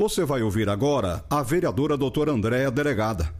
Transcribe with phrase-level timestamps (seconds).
[0.00, 3.34] Você vai ouvir agora a vereadora doutora Andréa Delegada.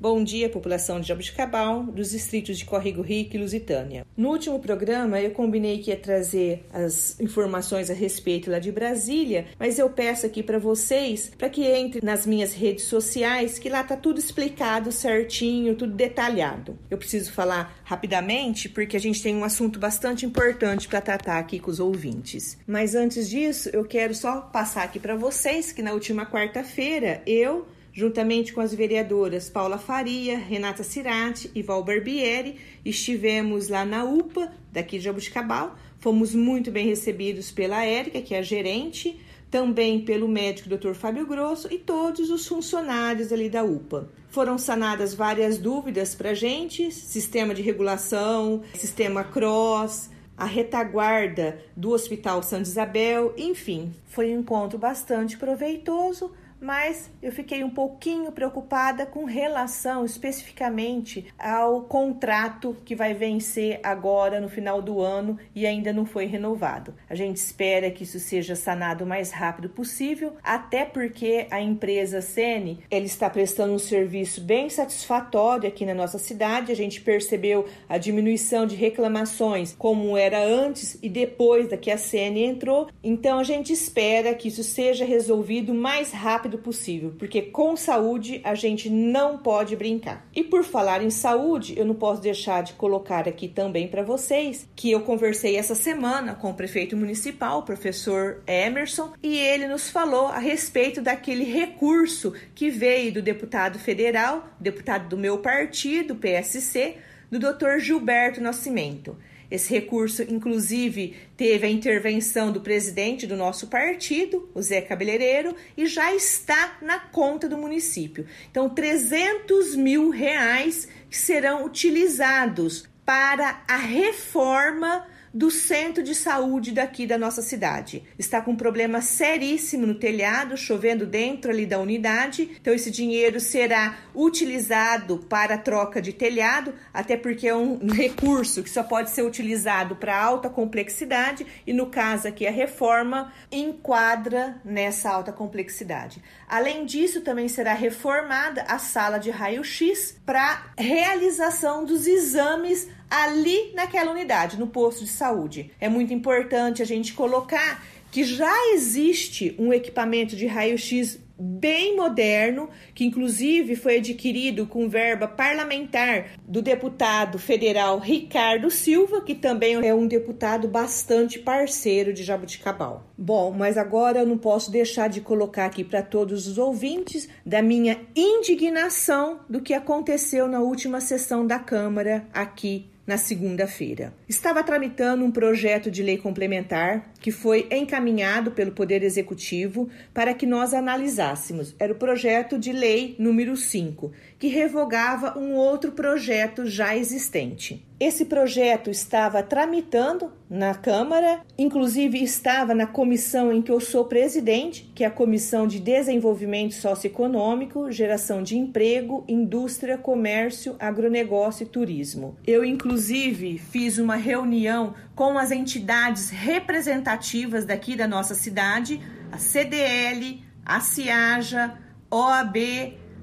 [0.00, 4.06] Bom dia, população de Jabuticabal, dos distritos de Córrego Rico e Lusitânia.
[4.16, 9.46] No último programa, eu combinei que ia trazer as informações a respeito lá de Brasília,
[9.58, 13.82] mas eu peço aqui para vocês para que entre nas minhas redes sociais, que lá
[13.82, 16.78] tá tudo explicado certinho, tudo detalhado.
[16.88, 21.58] Eu preciso falar rapidamente porque a gente tem um assunto bastante importante para tratar aqui
[21.58, 22.56] com os ouvintes.
[22.68, 27.66] Mas antes disso, eu quero só passar aqui para vocês que na última quarta-feira eu
[27.98, 34.52] Juntamente com as vereadoras Paula Faria, Renata Cirati e Val Barbieri, estivemos lá na UPA,
[34.72, 35.74] daqui de Jabuticabal.
[35.98, 39.18] Fomos muito bem recebidos pela Érica, que é a gerente,
[39.50, 40.92] também pelo médico Dr.
[40.92, 44.08] Fábio Grosso e todos os funcionários ali da UPA.
[44.28, 51.90] Foram sanadas várias dúvidas para a gente: sistema de regulação, sistema CROSS, a retaguarda do
[51.90, 56.30] Hospital Santa Isabel, enfim, foi um encontro bastante proveitoso
[56.60, 64.40] mas eu fiquei um pouquinho preocupada com relação especificamente ao contrato que vai vencer agora
[64.40, 66.94] no final do ano e ainda não foi renovado.
[67.08, 72.20] A gente espera que isso seja sanado o mais rápido possível, até porque a empresa
[72.20, 76.72] Sene, ela está prestando um serviço bem satisfatório aqui na nossa cidade.
[76.72, 81.98] A gente percebeu a diminuição de reclamações como era antes e depois da que a
[81.98, 82.88] Sene entrou.
[83.02, 88.40] Então a gente espera que isso seja resolvido mais rápido rápido possível, porque com saúde
[88.42, 90.26] a gente não pode brincar.
[90.34, 94.66] E por falar em saúde, eu não posso deixar de colocar aqui também para vocês
[94.74, 99.90] que eu conversei essa semana com o prefeito municipal, o professor Emerson, e ele nos
[99.90, 106.96] falou a respeito daquele recurso que veio do deputado federal, deputado do meu partido, PSC,
[107.30, 107.78] do Dr.
[107.78, 109.16] Gilberto Nascimento.
[109.50, 115.86] Esse recurso, inclusive, teve a intervenção do presidente do nosso partido, o Zé Cabeleireiro, e
[115.86, 118.26] já está na conta do município.
[118.50, 127.06] Então, 300 mil reais que serão utilizados para a reforma do centro de saúde daqui
[127.06, 128.04] da nossa cidade.
[128.18, 132.56] Está com um problema seríssimo no telhado, chovendo dentro ali da unidade.
[132.60, 138.62] Então esse dinheiro será utilizado para a troca de telhado, até porque é um recurso
[138.62, 144.60] que só pode ser utilizado para alta complexidade e no caso aqui a reforma enquadra
[144.64, 146.22] nessa alta complexidade.
[146.48, 154.10] Além disso, também será reformada a sala de raio-x para realização dos exames ali naquela
[154.10, 155.70] unidade, no posto de saúde.
[155.80, 162.68] É muito importante a gente colocar que já existe um equipamento de raio-x bem moderno,
[162.94, 169.94] que inclusive foi adquirido com verba parlamentar do deputado federal Ricardo Silva, que também é
[169.94, 173.04] um deputado bastante parceiro de Jabuticabal.
[173.16, 177.62] Bom, mas agora eu não posso deixar de colocar aqui para todos os ouvintes da
[177.62, 184.12] minha indignação do que aconteceu na última sessão da Câmara aqui na segunda-feira.
[184.28, 190.46] Estava tramitando um projeto de lei complementar que foi encaminhado pelo Poder Executivo para que
[190.46, 191.76] nós analisássemos.
[191.78, 197.84] Era o projeto de lei número 5, que revogava um outro projeto já existente.
[198.00, 204.88] Esse projeto estava tramitando na Câmara, inclusive estava na comissão em que eu sou presidente,
[204.94, 212.36] que é a Comissão de Desenvolvimento Socioeconômico, Geração de Emprego, Indústria, Comércio, Agronegócio e Turismo.
[212.46, 219.00] Eu, inclusive, fiz uma reunião com as entidades representativas daqui da nossa cidade,
[219.32, 221.76] a CDL, a CIAJA,
[222.08, 222.56] OAB,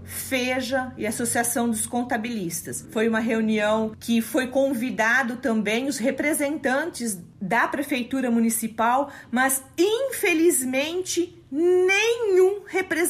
[0.03, 2.85] FEJA e Associação dos Contabilistas.
[2.91, 12.54] Foi uma reunião que foi convidado também os representantes da prefeitura municipal, mas infelizmente nenhum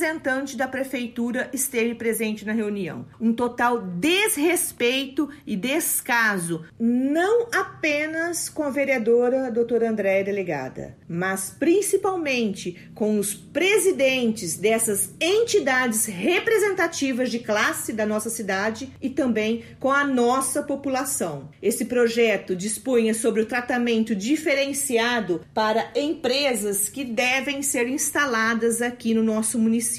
[0.05, 3.05] representante da prefeitura esteve presente na reunião.
[3.19, 12.89] Um total desrespeito e descaso, não apenas com a vereadora doutora Andréa Delegada, mas principalmente
[12.93, 20.03] com os presidentes dessas entidades representativas de classe da nossa cidade e também com a
[20.03, 21.49] nossa população.
[21.61, 29.13] Esse projeto dispunha sobre o tratamento tratamento diferenciado para empresas que devem ser instaladas aqui
[29.13, 29.94] no nosso município.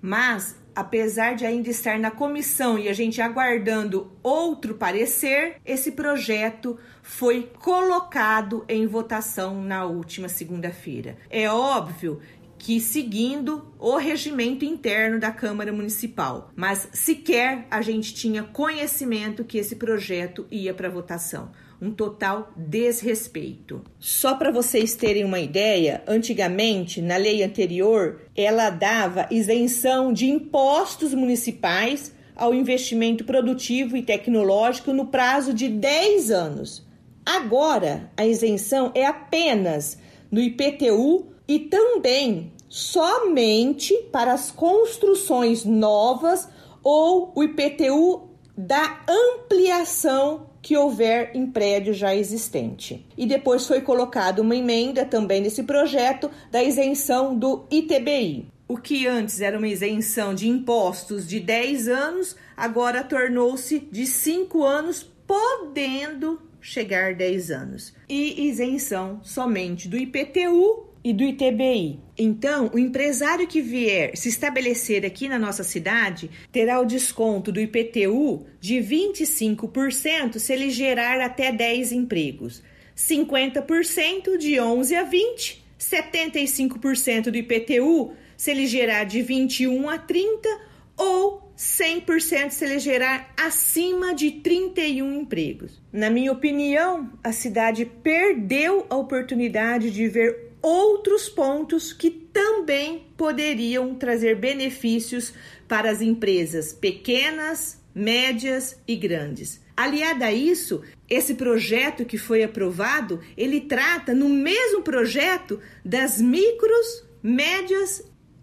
[0.00, 6.78] Mas apesar de ainda estar na comissão e a gente aguardando outro parecer, esse projeto
[7.02, 11.16] foi colocado em votação na última segunda-feira.
[11.28, 12.20] É óbvio
[12.58, 19.58] que seguindo o regimento interno da Câmara Municipal, mas sequer a gente tinha conhecimento que
[19.58, 23.82] esse projeto ia para votação um total desrespeito.
[23.98, 31.14] Só para vocês terem uma ideia, antigamente, na lei anterior, ela dava isenção de impostos
[31.14, 36.86] municipais ao investimento produtivo e tecnológico no prazo de 10 anos.
[37.24, 39.98] Agora, a isenção é apenas
[40.30, 46.48] no IPTU e também somente para as construções novas
[46.82, 53.02] ou o IPTU da ampliação que houver em prédio já existente.
[53.16, 58.50] E depois foi colocada uma emenda também nesse projeto da isenção do ITBI.
[58.68, 64.62] O que antes era uma isenção de impostos de 10 anos, agora tornou-se de 5
[64.62, 67.94] anos, podendo chegar 10 anos.
[68.06, 72.00] E isenção somente do IPTU e do ITBI.
[72.16, 77.60] Então, o empresário que vier se estabelecer aqui na nossa cidade terá o desconto do
[77.60, 82.62] IPTU de 25% se ele gerar até 10 empregos,
[82.96, 90.48] 50% de 11 a 20, 75% do IPTU se ele gerar de 21 a 30
[90.96, 95.82] ou 100% se ele gerar acima de 31 empregos.
[95.92, 103.94] Na minha opinião, a cidade perdeu a oportunidade de ver outros pontos que também poderiam
[103.94, 105.32] trazer benefícios
[105.66, 109.60] para as empresas pequenas, médias e grandes.
[109.76, 117.04] Aliado a isso, esse projeto que foi aprovado, ele trata no mesmo projeto das micros,
[117.22, 118.02] médias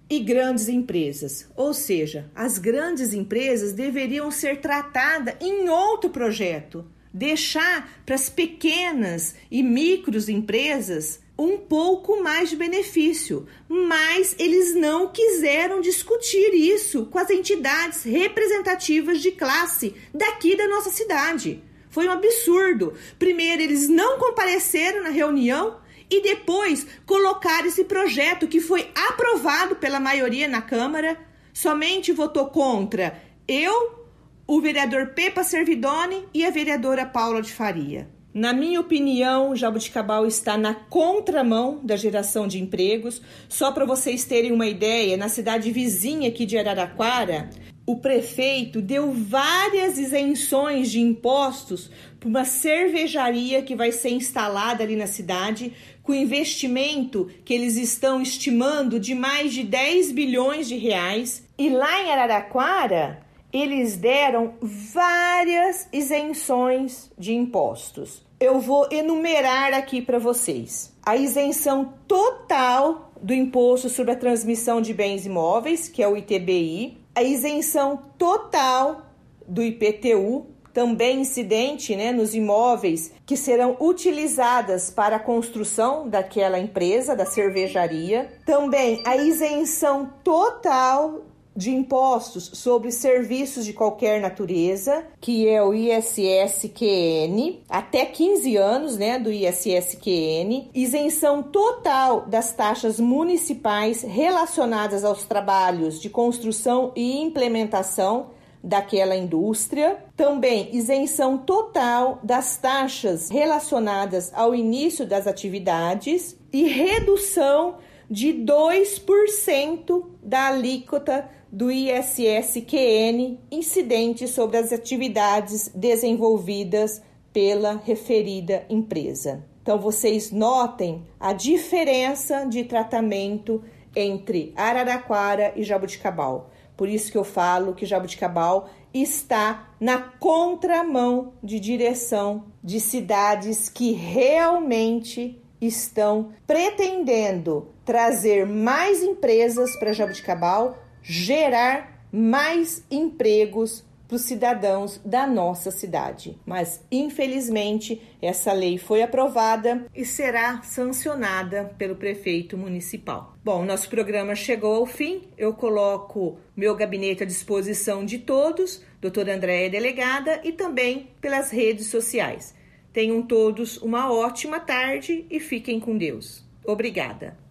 [0.09, 1.49] e grandes empresas.
[1.55, 9.35] Ou seja, as grandes empresas deveriam ser tratadas em outro projeto, deixar para as pequenas
[9.49, 17.19] e micros empresas um pouco mais de benefício, mas eles não quiseram discutir isso com
[17.19, 21.61] as entidades representativas de classe daqui da nossa cidade.
[21.89, 22.93] Foi um absurdo.
[23.19, 25.77] Primeiro, eles não compareceram na reunião
[26.09, 31.17] e depois colocaram esse projeto que foi aprovado pela maioria na Câmara.
[31.53, 34.05] Somente votou contra eu,
[34.47, 38.09] o vereador Pepa Servidoni e a vereadora Paula de Faria.
[38.35, 43.21] Na minha opinião, Jabuticabal está na contramão da geração de empregos.
[43.47, 47.49] Só para vocês terem uma ideia, na cidade vizinha aqui de Araraquara,
[47.85, 51.89] o prefeito deu várias isenções de impostos
[52.19, 55.71] para uma cervejaria que vai ser instalada ali na cidade,
[56.03, 61.47] com investimento que eles estão estimando de mais de 10 bilhões de reais.
[61.57, 63.25] E lá em Araraquara,
[63.55, 70.93] eles deram várias isenções de impostos eu vou enumerar aqui para vocês.
[71.03, 76.97] A isenção total do imposto sobre a transmissão de bens imóveis, que é o ITBI,
[77.15, 79.03] a isenção total
[79.47, 87.15] do IPTU, também incidente né, nos imóveis que serão utilizadas para a construção daquela empresa,
[87.15, 88.29] da cervejaria.
[88.45, 91.21] Também a isenção total
[91.55, 99.17] de impostos sobre serviços de qualquer natureza, que é o ISSQN, até 15 anos, né,
[99.17, 108.27] do ISSQN, isenção total das taxas municipais relacionadas aos trabalhos de construção e implementação
[108.61, 110.03] daquela indústria.
[110.17, 117.75] Também isenção total das taxas relacionadas ao início das atividades e redução
[118.09, 129.43] de 2% da alíquota do ISSQN incidente sobre as atividades desenvolvidas pela referida empresa.
[129.61, 133.63] Então vocês notem a diferença de tratamento
[133.95, 136.51] entre Araraquara e Jabuticabal.
[136.77, 143.91] Por isso que eu falo que Jabuticabal está na contramão de direção de cidades que
[143.91, 155.25] realmente estão pretendendo trazer mais empresas para Jabuticabal gerar mais empregos para os cidadãos da
[155.25, 156.37] nossa cidade.
[156.45, 163.35] Mas, infelizmente, essa lei foi aprovada e será sancionada pelo prefeito municipal.
[163.43, 165.23] Bom, nosso programa chegou ao fim.
[165.37, 171.87] Eu coloco meu gabinete à disposição de todos, doutora Andréia Delegada, e também pelas redes
[171.87, 172.53] sociais.
[172.93, 176.45] Tenham todos uma ótima tarde e fiquem com Deus.
[176.63, 177.44] Obrigada.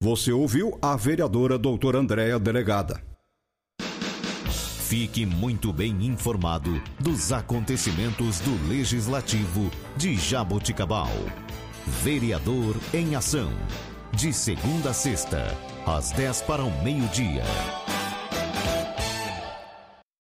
[0.00, 3.02] Você ouviu a vereadora doutora Andréa Delegada.
[4.86, 11.10] Fique muito bem informado dos acontecimentos do Legislativo de Jaboticabal.
[11.86, 13.50] Vereador em Ação.
[14.12, 15.46] De segunda a sexta,
[15.86, 17.42] às 10 para o meio-dia.